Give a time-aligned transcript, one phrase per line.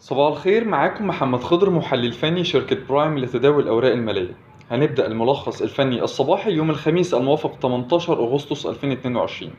[0.00, 4.34] صباح الخير معاكم محمد خضر محلل فني شركة برايم لتداول الأوراق المالية.
[4.70, 9.52] هنبدأ الملخص الفني الصباحي يوم الخميس الموافق 18 أغسطس 2022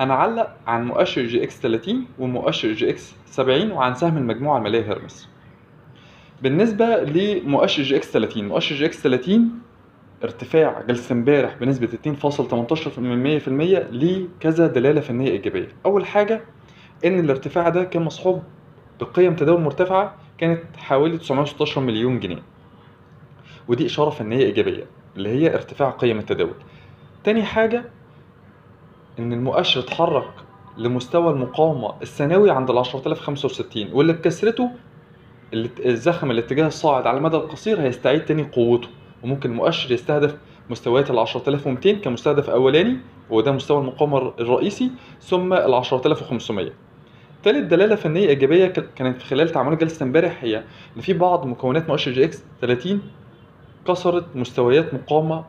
[0.00, 5.28] هنعلق عن مؤشر EGX 30 ومؤشر EGX 70 وعن سهم المجموعة المالية هيرمس
[6.42, 9.50] بالنسبة لمؤشر EGX 30 مؤشر EGX 30
[10.24, 13.48] ارتفاع جلسة امبارح بنسبة 2.18%
[13.92, 15.68] لكذا دلالة فنية إيجابية.
[15.86, 16.40] أول حاجة
[17.04, 18.42] إن الارتفاع ده كان مصحوب
[19.00, 22.42] بقيم تداول مرتفعة كانت حوالي 916 مليون جنيه.
[23.68, 24.84] ودي إشارة فنية إيجابية
[25.16, 26.54] اللي هي ارتفاع قيم التداول.
[27.24, 27.84] تاني حاجة
[29.18, 30.30] إن المؤشر اتحرك
[30.78, 34.70] لمستوى المقاومة السنوي عند ال 10065 واللي بكسرته
[35.86, 38.88] الزخم الاتجاه الصاعد على المدى القصير هيستعيد تاني قوته
[39.22, 40.36] وممكن المؤشر يستهدف
[40.70, 42.98] مستويات ال 10200 كمستهدف أولاني
[43.30, 44.90] وده مستوى المقاومة الرئيسي
[45.20, 46.70] ثم ال 10500
[47.44, 50.64] تالت دلالة فنية إيجابية ك- كانت خلال تعاملات جلسة امبارح هي
[50.96, 53.02] إن في بعض مكونات مؤشر EGX 30
[53.88, 55.44] كسرت مستويات مقاومة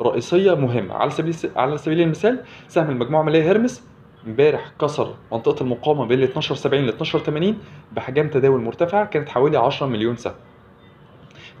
[0.00, 0.94] رئيسية مهمة.
[0.94, 3.82] على سبيل على سبيل المثال سهم المجموعة المالية هيرمس
[4.26, 7.58] امبارح كسر منطقة المقاومة بين ال 1270 ل 1280
[7.92, 10.34] بأحجام تداول مرتفعة كانت حوالي 10 مليون سهم.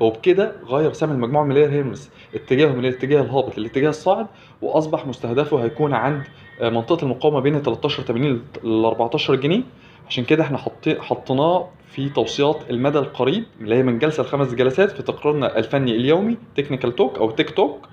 [0.00, 4.26] وبكده غير سهم المجموعة المالية هيرمس اتجاهه من الاتجاه الهابط للاتجاه الصاعد
[4.62, 6.22] وأصبح مستهدفه هيكون عند
[6.60, 9.62] آه، منطقة المقاومة بين 1380 ل 14 جنيه.
[10.08, 14.90] عشان كده إحنا حطي- حطيناه في توصيات المدى القريب اللي هي من جلسة لخمس جلسات
[14.90, 17.88] في تقريرنا الفني اليومي تكنيكال توك أو تيك توك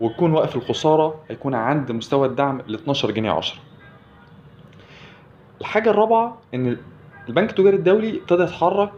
[0.00, 3.58] ويكون واقف الخسارة هيكون عند مستوى الدعم ل 12 جنيه 10
[5.60, 6.76] الحاجة الرابعة إن
[7.28, 8.90] البنك التجاري الدولي ابتدى يتحرك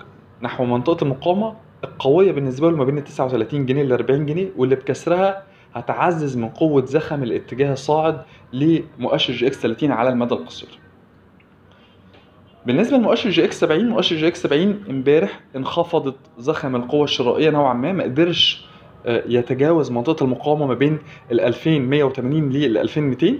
[0.42, 4.74] نحو منطقة المقاومة القوية بالنسبة له ما بين ال 39 جنيه ل 40 جنيه واللي
[4.74, 5.42] بكسرها
[5.74, 10.68] هتعزز من قوة زخم الاتجاه الصاعد لمؤشر EGX 30 على المدى القصير.
[12.66, 18.04] بالنسبة لمؤشر EGX 70 مؤشر EGX 70 امبارح انخفضت زخم القوة الشرائية نوعا ما ما
[18.04, 18.64] قدرش
[19.06, 20.98] آه، يتجاوز منطقة المقاومة ما بين
[21.32, 23.34] ال 2180 لل 2200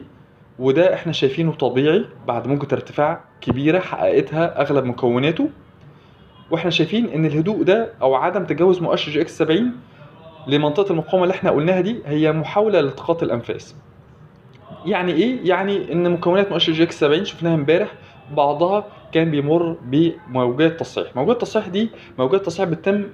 [0.58, 5.48] وده إحنا شايفينه طبيعي بعد موجة ارتفاع كبيرة حققتها أغلب مكوناته
[6.50, 9.72] وإحنا شايفين إن الهدوء ده أو عدم تجاوز مؤشر EGX 70
[10.46, 13.74] لمنطقة المقاومة اللي إحنا قلناها دي هي محاولة لالتقاط الأنفاس.
[14.86, 17.92] يعني إيه؟ يعني إن مكونات مؤشر EGX 70 شفناها إمبارح
[18.36, 21.16] بعضها كان بيمر بموجات تصحيح.
[21.16, 23.04] موجات التصحيح دي موجات تصحيح بتتم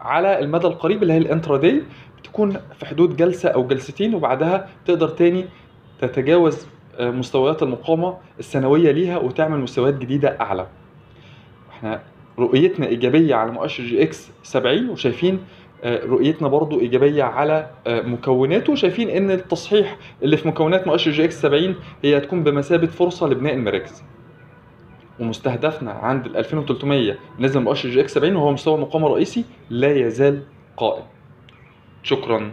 [0.00, 1.82] على المدى القريب اللي هي ال intraday
[2.18, 5.44] بتكون في حدود جلسة أو جلستين وبعدها تقدر تاني
[6.00, 6.66] تتجاوز
[6.98, 10.66] آه، مستويات المقاومة السنوية ليها وتعمل مستويات جديدة أعلى.
[11.70, 12.00] إحنا
[12.38, 15.38] رؤيتنا إيجابية على مؤشر EGX 70 وشايفين
[15.84, 18.74] آه، رؤيتنا برضو إيجابية على آه، مكوناته.
[18.74, 24.02] شايفين إن التصحيح اللي في مكونات مؤشر EGX 70 هي هتكون بمثابة فرصة لبناء المراكز.
[25.20, 30.42] ومستهدفنا عند ال 2300 لمؤشر EGX 70 وهو مستوى مقاومه رئيسي لا يزال
[30.76, 31.04] قائم.
[32.02, 32.52] شكرا.